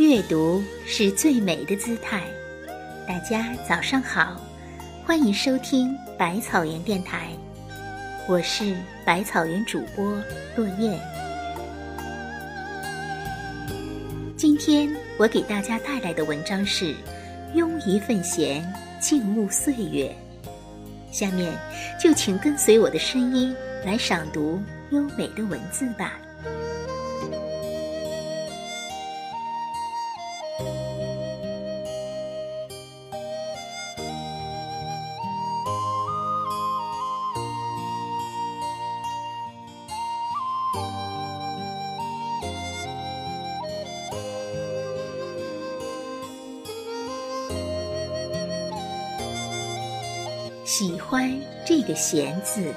[0.00, 2.22] 阅读是最美的姿态。
[3.06, 4.40] 大家早上好，
[5.04, 7.28] 欢迎收听百草园电台，
[8.26, 10.16] 我是百草园主播
[10.56, 10.98] 落雁。
[14.38, 16.86] 今天我给大家带来的文章是
[17.54, 18.66] 《拥一份闲，
[18.98, 20.10] 静沐岁月》。
[21.14, 21.52] 下面
[22.02, 23.54] 就请跟随我的声音
[23.84, 24.58] 来赏读
[24.92, 26.18] 优美的文字吧。
[50.70, 52.72] 喜欢这个“闲”字，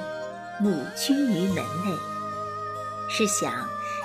[0.59, 1.95] 母居于门内。
[3.07, 3.53] 试想，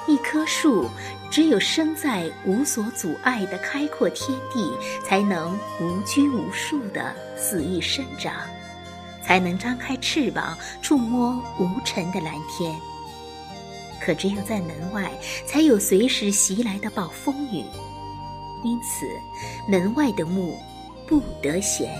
[0.06, 0.86] 一棵树
[1.30, 4.70] 只有生在无所阻碍的开阔天地，
[5.02, 8.34] 才能无拘无束地肆意生长，
[9.22, 12.78] 才能张开翅膀触摸无尘的蓝天。
[13.98, 15.10] 可只有在门外，
[15.46, 17.64] 才有随时袭来的暴风雨。
[18.62, 19.06] 因此，
[19.66, 20.58] 门外的木
[21.06, 21.90] 不得闲。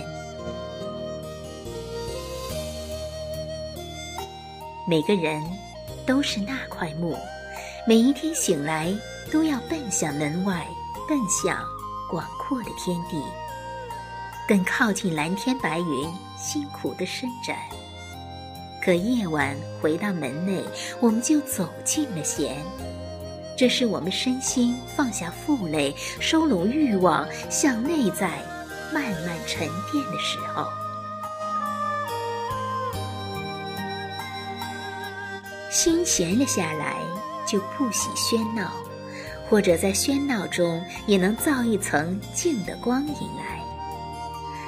[4.89, 5.39] 每个人
[6.03, 7.15] 都是那块木，
[7.85, 8.91] 每一天醒来
[9.31, 10.65] 都要奔向门外，
[11.07, 11.63] 奔向
[12.09, 13.21] 广阔的天地，
[14.47, 17.55] 更靠近蓝天白云，辛苦的伸展。
[18.83, 20.63] 可夜晚回到门内，
[20.99, 22.57] 我们就走进了弦，
[23.55, 28.39] 这是我们身心放下负累，收拢欲望，向内在
[28.91, 30.65] 慢慢沉淀的时候。
[35.69, 36.95] 心闲了下来，
[37.47, 38.71] 就不喜喧闹，
[39.47, 43.59] 或者在喧闹中也能造一层静的光影来。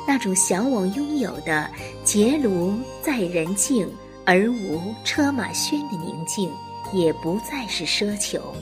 [0.08, 1.70] 那种向往拥有的
[2.04, 3.88] “结庐在人境，
[4.26, 6.52] 而无车马喧”的宁静，
[6.92, 8.54] 也不再是奢求。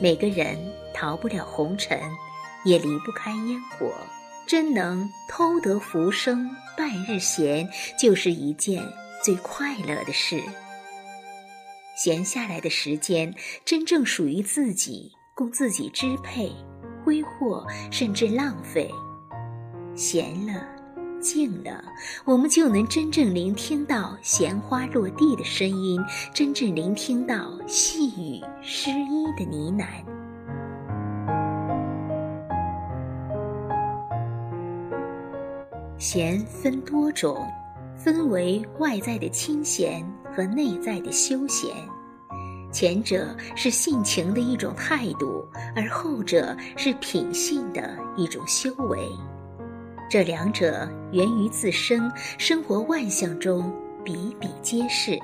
[0.00, 0.58] 每个人
[0.92, 1.98] 逃不了红尘，
[2.64, 3.92] 也离不开烟火。
[4.46, 8.82] 真能偷得浮生半日闲，就是一件
[9.22, 10.42] 最快乐的事。
[12.02, 16.50] 闲下来的时间，真正属于自己，供自己支配、
[17.04, 18.90] 挥霍，甚至浪费。
[19.94, 20.66] 闲了，
[21.20, 21.84] 静了，
[22.24, 26.02] 我们就能真正聆听到闲花落地的声音，
[26.32, 29.84] 真正聆听到细雨湿衣的呢喃。
[35.98, 37.46] 闲分多种。
[38.02, 40.02] 分为外在的清闲
[40.34, 41.70] 和内在的休闲，
[42.72, 48.98] 前者是性情的一种态度，而后者是品性的一种修为。
[50.08, 53.72] 这两者源于自身，生活万象中
[54.04, 55.18] 比比皆是。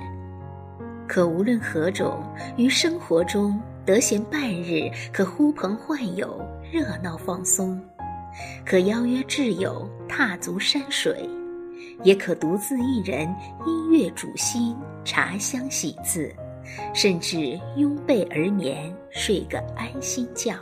[1.07, 2.23] 可无论何种，
[2.57, 6.39] 于生活中得闲半日，可呼朋唤友，
[6.71, 7.77] 热闹放松；
[8.65, 11.29] 可邀约挚友，踏足山水。
[12.03, 13.27] 也可独自一人，
[13.65, 16.33] 音乐煮心，茶香洗字，
[16.93, 20.53] 甚至拥被而眠，睡个安心觉。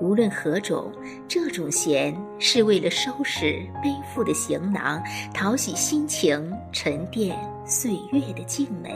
[0.00, 0.90] 无论何种，
[1.28, 5.02] 这种闲是为了收拾背负的行囊，
[5.34, 8.94] 讨喜心情，沉淀岁月的静美，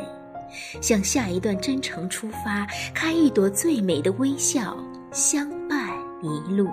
[0.81, 4.75] 向下一段真诚出发，开一朵最美的微笑，
[5.13, 5.91] 相伴
[6.23, 6.71] 一路。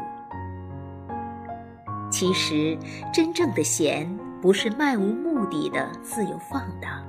[2.22, 2.78] 其实，
[3.12, 4.08] 真正的闲
[4.40, 7.04] 不是漫无目的的自由放荡，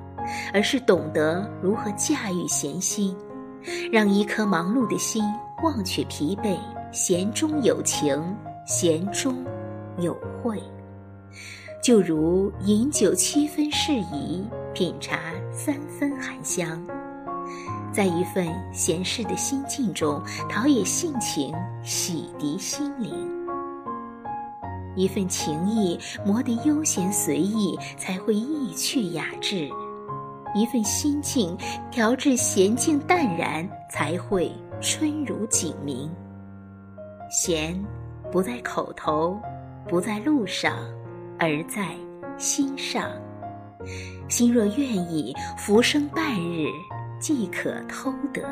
[0.54, 3.14] 而是懂得如何驾驭闲心，
[3.92, 5.22] 让一颗忙碌的心
[5.62, 6.56] 忘却疲惫，
[6.92, 8.18] 闲中有情，
[8.64, 9.44] 闲中
[9.98, 10.58] 有慧。
[11.82, 14.42] 就如饮酒七分适宜，
[14.72, 15.18] 品茶
[15.52, 16.82] 三分含香，
[17.92, 21.54] 在一份闲适的心境中，陶冶性情，
[21.84, 23.41] 洗涤心灵。
[24.94, 29.68] 一份情意磨得悠闲随意，才会意趣雅致；
[30.54, 31.56] 一份心境
[31.90, 36.10] 调至娴静淡然，才会春如景明。
[37.30, 37.82] 闲，
[38.30, 39.40] 不在口头，
[39.88, 40.76] 不在路上，
[41.38, 41.88] 而在
[42.36, 43.10] 心上。
[44.28, 46.66] 心若愿意，浮生半日
[47.18, 48.42] 即可偷得。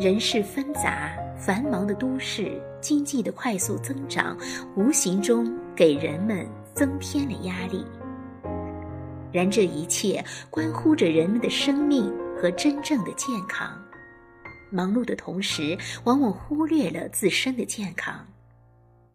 [0.00, 1.12] 人事纷杂。
[1.38, 4.36] 繁忙的都市，经济的快速增长，
[4.76, 7.84] 无形中给人们增添了压力。
[9.32, 13.76] 然这一切关乎着人们的生命和真正的健康。
[14.70, 18.26] 忙碌的同时，往往忽略了自身的健康。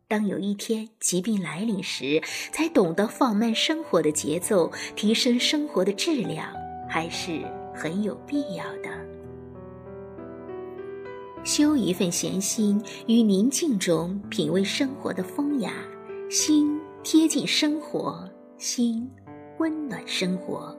[0.08, 2.22] 当有一天疾病来临时，
[2.52, 6.52] 才懂得放慢生活的节奏，提升生活的质量，
[6.90, 7.42] 还是
[7.74, 9.09] 很有必要的。
[11.50, 15.74] 修一份闲心，于宁静中品味生活的风雅，
[16.30, 18.24] 心贴近生活，
[18.60, 19.10] 心
[19.58, 20.78] 温暖生活。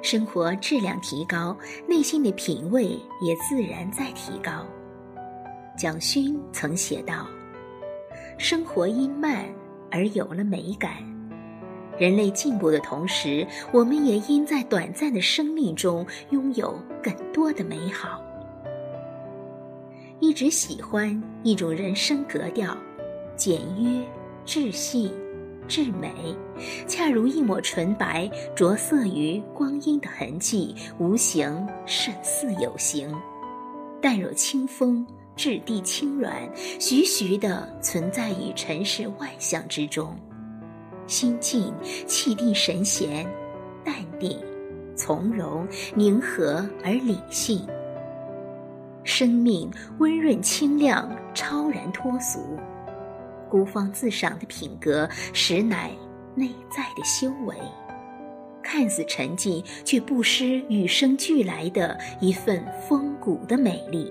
[0.00, 1.54] 生活质量提高，
[1.86, 4.64] 内心的品味也自然在提高。
[5.76, 7.26] 蒋勋曾写道
[8.38, 9.44] ：“生活因慢
[9.90, 10.92] 而有了美感，
[11.98, 18.18] 人类进步的同时，我们也因在短暂的生命中拥有更多的美好。
[20.22, 22.78] 一直喜欢一种人生格调，
[23.36, 24.00] 简约、
[24.44, 25.12] 质细、
[25.66, 26.12] 至美，
[26.86, 33.12] 恰如一抹纯白，着色于光阴的痕迹，无形甚似有形，
[34.00, 35.04] 淡若清风。”
[35.34, 36.48] 质地轻软，
[36.78, 40.14] 徐徐地存在于尘世万象之中，
[41.08, 41.74] 心静
[42.06, 43.26] 气定神闲，
[43.82, 44.38] 淡定、
[44.94, 45.66] 从容、
[45.96, 47.66] 宁和而理性。
[49.14, 52.58] 生命温润清亮，超然脱俗，
[53.50, 55.90] 孤芳自赏的品格，实乃
[56.34, 57.54] 内在的修为。
[58.62, 64.10] 看似沉静，却不失与生俱来的一份风骨的美丽。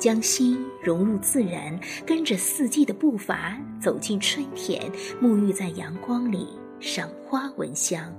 [0.00, 4.82] 将心融入自然，跟着四季的步伐走进春天，
[5.22, 6.48] 沐浴在阳光里，
[6.80, 8.12] 赏花闻香；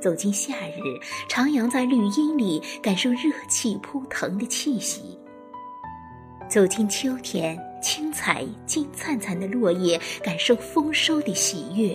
[0.00, 0.98] 走进夏日，
[1.28, 5.00] 徜徉在绿荫里，感受热气扑腾的气息；
[6.48, 11.94] 走进秋天，青彩金灿灿的落叶，感受丰收的喜悦；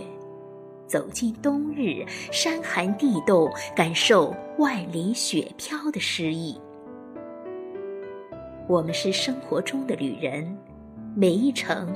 [0.88, 6.56] 走进冬日，山寒地冻，感受万里雪飘的诗意。
[8.68, 10.58] 我们是生活中的旅人，
[11.16, 11.96] 每一程，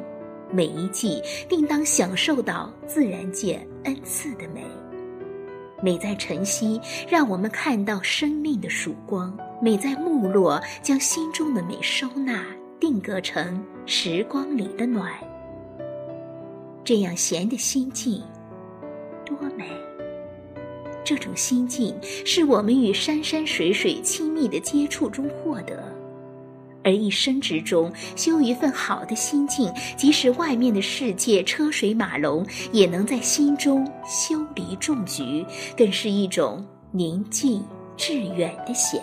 [0.51, 4.63] 每一季，定当享受到自然界恩赐的美。
[5.81, 9.31] 美在晨曦，让我们看到生命的曙光；
[9.61, 12.45] 美在没落，将心中的美收纳，
[12.79, 15.11] 定格成时光里的暖。
[16.83, 18.21] 这样闲的心境，
[19.25, 19.65] 多美！
[21.03, 25.98] 这种心境，是我们与山山水水亲密的接触中获得。
[26.83, 35.45] 而一生之中，修一份好的心境，即使外面的世界车水马龙，也能在心中修篱种菊，
[35.77, 37.63] 更是一种宁静
[37.97, 39.01] 致远的闲。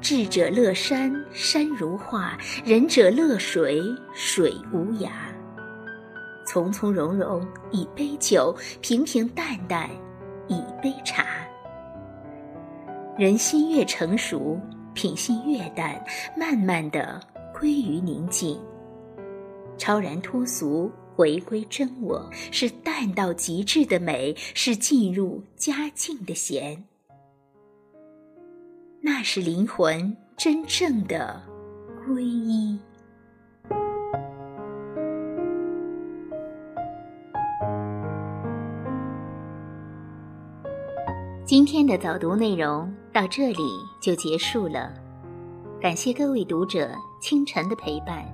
[0.00, 2.32] 智者乐山，山如画；
[2.64, 3.82] 仁者乐水，
[4.14, 5.08] 水无涯。
[6.46, 9.88] 从从容容一杯酒，平平淡淡
[10.48, 11.26] 一杯茶。
[13.18, 14.58] 人心越成熟。
[15.00, 15.98] 品性越淡，
[16.36, 17.18] 慢慢的
[17.58, 18.60] 归于宁静，
[19.78, 26.84] 超然脱俗，回归真我，是淡到极致的美，是进入佳境的闲，
[29.00, 31.42] 那是灵魂真正的
[32.06, 32.78] 皈依。
[41.50, 43.64] 今天的早读内容到这里
[44.00, 44.88] 就结束了，
[45.80, 48.24] 感谢各位读者清晨的陪伴。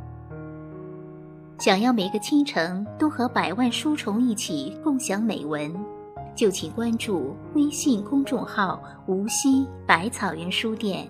[1.58, 5.75] 想要每个清晨都和百万书虫一起共享美文，
[6.35, 11.08] 就请关注微信公众号“无锡百草园书店”。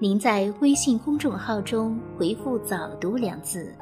[0.00, 3.72] 您在微信公众号中回复“早读”两字，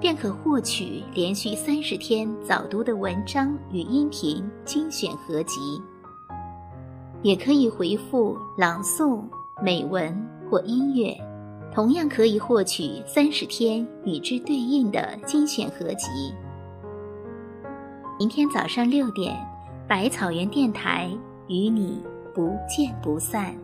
[0.00, 5.80] 便可获取连续三十天早读的文章与音频精选合集。
[7.22, 9.22] 也可以回复朗诵、
[9.62, 10.14] 美文
[10.50, 11.16] 或音乐，
[11.72, 16.08] 同样可以获取三十天与之对应的精选合集。
[18.18, 19.36] 明天早上六点，
[19.88, 21.10] 百草园电台
[21.48, 22.02] 与你
[22.34, 23.54] 不见不散。